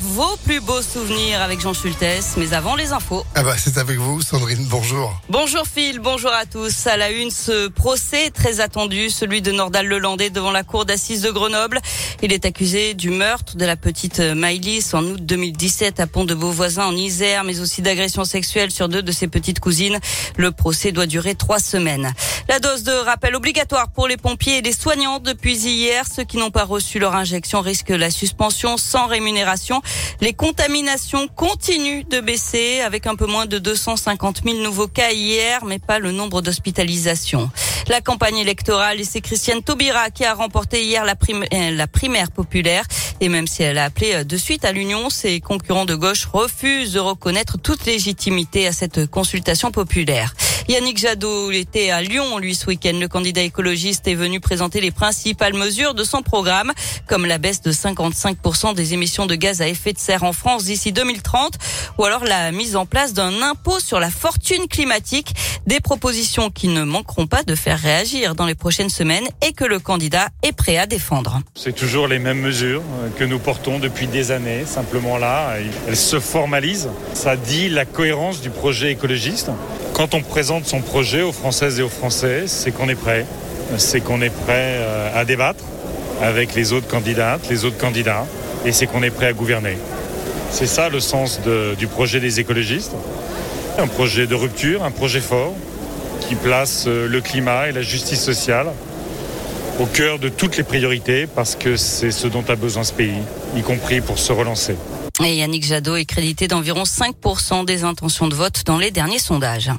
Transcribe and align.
Vos 0.00 0.36
plus 0.44 0.58
beaux 0.58 0.82
souvenirs 0.82 1.40
avec 1.40 1.60
Jean 1.60 1.72
Schultes. 1.72 2.34
Mais 2.36 2.52
avant 2.52 2.74
les 2.74 2.90
infos. 2.90 3.24
Ah 3.36 3.44
bah 3.44 3.54
c'est 3.56 3.78
avec 3.78 3.96
vous, 3.98 4.20
Sandrine. 4.22 4.66
Bonjour. 4.68 5.20
Bonjour 5.28 5.62
Phil, 5.72 6.00
bonjour 6.00 6.32
à 6.32 6.46
tous. 6.46 6.88
À 6.88 6.96
la 6.96 7.12
une, 7.12 7.30
ce 7.30 7.68
procès 7.68 8.30
très 8.30 8.58
attendu, 8.58 9.08
celui 9.08 9.40
de 9.40 9.52
Nordal 9.52 9.86
Lelandais 9.86 10.30
devant 10.30 10.50
la 10.50 10.64
cour 10.64 10.84
d'assises 10.84 11.22
de 11.22 11.30
Grenoble. 11.30 11.78
Il 12.22 12.32
est 12.32 12.44
accusé 12.44 12.94
du 12.94 13.10
meurtre 13.10 13.56
de 13.56 13.64
la 13.64 13.76
petite 13.76 14.18
Maïlis 14.18 14.90
en 14.94 15.04
août 15.04 15.24
2017 15.24 16.00
à 16.00 16.08
Pont-de-Beauvoisin 16.08 16.86
en 16.86 16.96
Isère, 16.96 17.44
mais 17.44 17.60
aussi 17.60 17.80
d'agression 17.80 18.24
sexuelle 18.24 18.72
sur 18.72 18.88
deux 18.88 19.02
de 19.02 19.12
ses 19.12 19.28
petites 19.28 19.60
cousines. 19.60 20.00
Le 20.36 20.50
procès 20.50 20.90
doit 20.90 21.06
durer 21.06 21.36
trois 21.36 21.60
semaines. 21.60 22.12
La 22.48 22.58
dose 22.58 22.82
de 22.82 22.92
rappel 22.92 23.36
obligatoire 23.36 23.90
pour 23.92 24.08
les 24.08 24.16
pompiers 24.16 24.58
et 24.58 24.62
les 24.62 24.72
soignants 24.72 25.20
depuis 25.20 25.56
hier. 25.56 26.04
Ceux 26.12 26.24
qui 26.24 26.36
n'ont 26.36 26.50
pas 26.50 26.64
reçu 26.64 26.98
leur 26.98 27.14
injection 27.14 27.60
risquent 27.60 27.90
la 27.90 28.10
suspension 28.10 28.76
sans 28.76 29.06
rémunération. 29.06 29.67
Les 30.20 30.32
contaminations 30.32 31.28
continuent 31.28 32.04
de 32.08 32.20
baisser 32.20 32.80
avec 32.80 33.06
un 33.06 33.14
peu 33.14 33.26
moins 33.26 33.46
de 33.46 33.58
250 33.58 34.42
000 34.44 34.58
nouveaux 34.58 34.88
cas 34.88 35.12
hier, 35.12 35.64
mais 35.64 35.78
pas 35.78 35.98
le 35.98 36.12
nombre 36.12 36.42
d'hospitalisations. 36.42 37.50
La 37.88 38.00
campagne 38.00 38.38
électorale 38.38 39.00
et 39.00 39.04
c'est 39.04 39.20
Christiane 39.20 39.62
Taubira 39.62 40.10
qui 40.10 40.24
a 40.24 40.34
remporté 40.34 40.84
hier 40.84 41.04
la, 41.04 41.14
euh, 41.14 41.86
primaire 41.86 42.30
populaire. 42.30 42.84
Et 43.20 43.28
même 43.28 43.46
si 43.46 43.62
elle 43.62 43.78
a 43.78 43.84
appelé 43.84 44.12
euh, 44.14 44.24
de 44.24 44.36
suite 44.36 44.64
à 44.64 44.72
l'union, 44.72 45.10
ses 45.10 45.40
concurrents 45.40 45.86
de 45.86 45.94
gauche 45.94 46.26
refusent 46.26 46.92
de 46.92 47.00
reconnaître 47.00 47.58
toute 47.58 47.86
légitimité 47.86 48.66
à 48.66 48.72
cette 48.72 49.06
consultation 49.06 49.70
populaire. 49.70 50.34
Yannick 50.68 50.98
Jadot 50.98 51.50
était 51.50 51.88
à 51.88 52.02
Lyon, 52.02 52.36
lui, 52.36 52.54
ce 52.54 52.66
week-end. 52.66 52.98
Le 53.00 53.08
candidat 53.08 53.40
écologiste 53.40 54.06
est 54.06 54.14
venu 54.14 54.38
présenter 54.38 54.82
les 54.82 54.90
principales 54.90 55.54
mesures 55.54 55.94
de 55.94 56.04
son 56.04 56.20
programme, 56.20 56.72
comme 57.06 57.24
la 57.24 57.38
baisse 57.38 57.62
de 57.62 57.72
55% 57.72 58.74
des 58.74 58.92
émissions 58.92 59.24
de 59.24 59.34
gaz 59.34 59.62
à 59.62 59.68
effet 59.68 59.94
de 59.94 59.98
serre 59.98 60.24
en 60.24 60.34
France 60.34 60.64
d'ici 60.64 60.92
2030, 60.92 61.54
ou 61.96 62.04
alors 62.04 62.22
la 62.22 62.52
mise 62.52 62.76
en 62.76 62.84
place 62.84 63.14
d'un 63.14 63.40
impôt 63.40 63.80
sur 63.80 63.98
la 63.98 64.10
fortune 64.10 64.68
climatique, 64.68 65.34
des 65.66 65.80
propositions 65.80 66.50
qui 66.50 66.68
ne 66.68 66.84
manqueront 66.84 67.26
pas 67.26 67.44
de 67.44 67.54
faire 67.54 67.78
réagir 67.78 68.34
dans 68.34 68.44
les 68.44 68.54
prochaines 68.54 68.90
semaines 68.90 69.26
et 69.40 69.54
que 69.54 69.64
le 69.64 69.78
candidat 69.78 70.28
est 70.42 70.52
prêt 70.52 70.76
à 70.76 70.84
défendre. 70.84 71.40
C'est 71.54 71.74
toujours 71.74 72.08
les 72.08 72.18
mêmes 72.18 72.40
mesures 72.40 72.82
que 73.18 73.24
nous 73.24 73.38
portons 73.38 73.78
depuis 73.78 74.06
des 74.06 74.32
années, 74.32 74.66
simplement 74.66 75.16
là, 75.16 75.54
elles 75.88 75.96
se 75.96 76.20
formalisent. 76.20 76.90
Ça 77.14 77.36
dit 77.36 77.70
la 77.70 77.86
cohérence 77.86 78.42
du 78.42 78.50
projet 78.50 78.92
écologiste. 78.92 79.50
Quand 79.98 80.14
on 80.14 80.22
présente 80.22 80.64
son 80.64 80.80
projet 80.80 81.22
aux 81.22 81.32
Françaises 81.32 81.80
et 81.80 81.82
aux 81.82 81.88
Français, 81.88 82.44
c'est 82.46 82.70
qu'on 82.70 82.88
est 82.88 82.94
prêt. 82.94 83.26
C'est 83.78 84.00
qu'on 84.00 84.22
est 84.22 84.30
prêt 84.30 84.76
euh, 84.78 85.20
à 85.20 85.24
débattre 85.24 85.64
avec 86.22 86.54
les 86.54 86.72
autres 86.72 86.86
candidates, 86.86 87.48
les 87.50 87.64
autres 87.64 87.78
candidats, 87.78 88.24
et 88.64 88.70
c'est 88.70 88.86
qu'on 88.86 89.02
est 89.02 89.10
prêt 89.10 89.26
à 89.26 89.32
gouverner. 89.32 89.76
C'est 90.52 90.68
ça 90.68 90.88
le 90.88 91.00
sens 91.00 91.40
du 91.76 91.88
projet 91.88 92.20
des 92.20 92.38
écologistes. 92.38 92.94
Un 93.76 93.88
projet 93.88 94.28
de 94.28 94.36
rupture, 94.36 94.84
un 94.84 94.92
projet 94.92 95.18
fort 95.18 95.54
qui 96.20 96.36
place 96.36 96.84
euh, 96.86 97.08
le 97.08 97.20
climat 97.20 97.68
et 97.68 97.72
la 97.72 97.82
justice 97.82 98.22
sociale 98.22 98.68
au 99.80 99.86
cœur 99.86 100.20
de 100.20 100.28
toutes 100.28 100.56
les 100.56 100.62
priorités 100.62 101.26
parce 101.26 101.56
que 101.56 101.74
c'est 101.74 102.12
ce 102.12 102.28
dont 102.28 102.44
a 102.48 102.54
besoin 102.54 102.84
ce 102.84 102.92
pays, 102.92 103.18
y 103.56 103.62
compris 103.62 104.00
pour 104.00 104.20
se 104.20 104.32
relancer. 104.32 104.76
Et 105.24 105.36
Yannick 105.36 105.64
Jadot 105.64 105.96
est 105.96 106.04
crédité 106.04 106.46
d'environ 106.46 106.84
5% 106.84 107.64
des 107.64 107.82
intentions 107.82 108.28
de 108.28 108.34
vote 108.34 108.62
dans 108.64 108.78
les 108.78 108.90
derniers 108.90 109.18
sondages. 109.18 109.70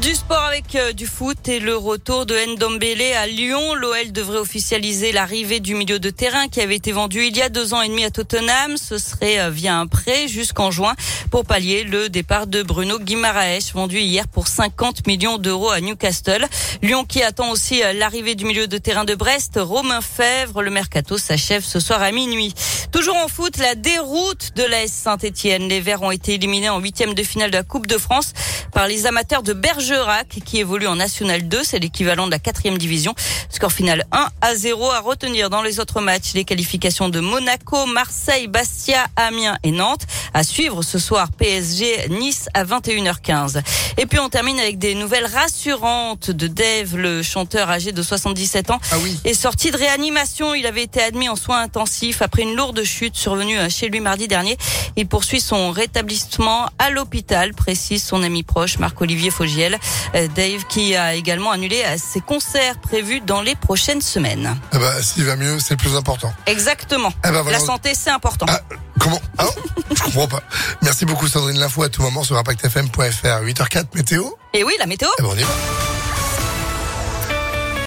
Du 0.00 0.14
sport 0.14 0.44
avec 0.44 0.76
euh, 0.76 0.92
du 0.92 1.06
foot 1.06 1.48
et 1.48 1.58
le 1.58 1.76
retour 1.76 2.24
de 2.24 2.34
Ndombele 2.34 3.02
à 3.18 3.26
Lyon. 3.26 3.74
L'OL 3.74 4.12
devrait 4.12 4.38
officialiser 4.38 5.12
l'arrivée 5.12 5.60
du 5.60 5.74
milieu 5.74 5.98
de 5.98 6.08
terrain 6.08 6.48
qui 6.48 6.62
avait 6.62 6.76
été 6.76 6.92
vendu 6.92 7.26
il 7.26 7.36
y 7.36 7.42
a 7.42 7.50
deux 7.50 7.74
ans 7.74 7.82
et 7.82 7.88
demi 7.88 8.04
à 8.04 8.10
Tottenham. 8.10 8.76
Ce 8.76 8.96
serait 8.96 9.40
euh, 9.40 9.50
via 9.50 9.76
un 9.76 9.86
prêt 9.86 10.26
jusqu'en 10.26 10.70
juin 10.70 10.94
pour 11.30 11.44
pallier 11.44 11.84
le 11.84 12.08
départ 12.08 12.46
de 12.46 12.62
Bruno 12.62 12.98
Guimaraes, 12.98 13.72
vendu 13.74 13.98
hier 13.98 14.26
pour 14.28 14.48
50 14.48 15.06
millions 15.06 15.36
d'euros 15.36 15.70
à 15.70 15.80
Newcastle. 15.80 16.46
Lyon 16.82 17.04
qui 17.04 17.22
attend 17.22 17.50
aussi 17.50 17.82
euh, 17.82 17.92
l'arrivée 17.92 18.36
du 18.36 18.46
milieu 18.46 18.68
de 18.68 18.78
terrain 18.78 19.04
de 19.04 19.14
Brest, 19.14 19.58
Romain 19.60 20.00
Fèvre. 20.00 20.62
Le 20.62 20.70
mercato 20.70 21.18
s'achève 21.18 21.64
ce 21.64 21.78
soir 21.78 22.00
à 22.00 22.10
minuit. 22.12 22.54
Toujours 22.92 23.16
en 23.16 23.28
foot, 23.28 23.56
la 23.58 23.76
déroute 23.76 24.50
de 24.56 24.64
l'AS 24.64 24.90
Saint-Etienne. 24.90 25.68
Les 25.68 25.80
Verts 25.80 26.02
ont 26.02 26.10
été 26.10 26.34
éliminés 26.34 26.70
en 26.70 26.80
huitième 26.80 27.14
de 27.14 27.22
finale 27.22 27.50
de 27.50 27.56
la 27.56 27.62
Coupe 27.62 27.86
de 27.86 27.98
France 27.98 28.32
par 28.72 28.88
les 28.88 29.06
amateurs 29.06 29.44
de 29.44 29.52
Bergerac 29.52 30.40
qui 30.44 30.58
évolue 30.58 30.88
en 30.88 30.96
National 30.96 31.46
2. 31.46 31.62
C'est 31.62 31.78
l'équivalent 31.78 32.26
de 32.26 32.32
la 32.32 32.40
quatrième 32.40 32.78
division. 32.78 33.14
Score 33.48 33.72
final 33.72 34.04
1 34.10 34.28
à 34.40 34.54
0 34.56 34.90
à 34.90 35.00
retenir 35.00 35.50
dans 35.50 35.62
les 35.62 35.78
autres 35.78 36.00
matchs. 36.00 36.32
Les 36.34 36.44
qualifications 36.44 37.08
de 37.08 37.20
Monaco, 37.20 37.86
Marseille, 37.86 38.48
Bastia, 38.48 39.06
Amiens 39.14 39.56
et 39.62 39.70
Nantes. 39.70 40.06
À 40.34 40.42
suivre 40.42 40.82
ce 40.82 40.98
soir 40.98 41.28
PSG 41.30 42.08
Nice 42.10 42.48
à 42.54 42.64
21h15. 42.64 43.62
Et 43.98 44.06
puis 44.06 44.18
on 44.18 44.28
termine 44.28 44.58
avec 44.58 44.78
des 44.78 44.94
nouvelles 44.94 45.26
rassurantes 45.26 46.30
de 46.30 46.48
Dave, 46.48 46.96
le 46.96 47.22
chanteur 47.22 47.70
âgé 47.70 47.92
de 47.92 48.02
77 48.02 48.70
ans, 48.70 48.80
ah 48.90 48.96
oui. 49.02 49.18
est 49.24 49.34
sorti 49.34 49.70
de 49.70 49.76
réanimation. 49.76 50.54
Il 50.54 50.66
avait 50.66 50.82
été 50.82 51.00
admis 51.00 51.28
en 51.28 51.36
soins 51.36 51.60
intensifs 51.60 52.22
après 52.22 52.42
une 52.42 52.56
lourde 52.56 52.79
chute 52.84 53.16
survenue 53.16 53.58
chez 53.70 53.88
lui 53.88 54.00
mardi 54.00 54.28
dernier. 54.28 54.56
Il 54.96 55.06
poursuit 55.06 55.40
son 55.40 55.70
rétablissement 55.70 56.68
à 56.78 56.90
l'hôpital, 56.90 57.54
précise 57.54 58.02
son 58.04 58.22
ami 58.22 58.42
proche 58.42 58.78
Marc-Olivier 58.78 59.30
Fogiel. 59.30 59.78
Euh, 60.14 60.28
Dave 60.34 60.64
qui 60.68 60.94
a 60.96 61.14
également 61.14 61.50
annulé 61.50 61.82
euh, 61.84 61.96
ses 61.98 62.20
concerts 62.20 62.78
prévus 62.78 63.20
dans 63.20 63.42
les 63.42 63.54
prochaines 63.54 64.00
semaines. 64.00 64.56
Ah 64.72 64.78
bah, 64.78 65.02
s'il 65.02 65.24
va 65.24 65.36
mieux, 65.36 65.58
c'est 65.58 65.74
le 65.74 65.78
plus 65.78 65.96
important. 65.96 66.32
Exactement. 66.46 67.12
Ah 67.22 67.32
bah, 67.32 67.44
La 67.50 67.60
santé, 67.60 67.92
c'est 67.94 68.10
important. 68.10 68.46
Ah, 68.48 68.60
comment? 68.98 69.20
Ah, 69.38 69.46
Je 69.94 70.02
comprends 70.02 70.28
pas. 70.28 70.42
Merci 70.82 71.04
beaucoup 71.04 71.26
Sandrine 71.28 71.58
L'info 71.58 71.82
à 71.82 71.88
tout 71.88 72.02
moment 72.02 72.22
sur 72.22 72.36
impactfm.fr. 72.36 73.42
8h04 73.44 73.84
météo. 73.94 74.24
Et 74.54 74.64
oui, 74.64 74.72
la 74.78 74.86
météo. 74.86 75.08
Eh 75.18 75.22
ben, 75.22 75.28
on 75.30 75.36
y 75.36 75.42
va. 75.42 75.89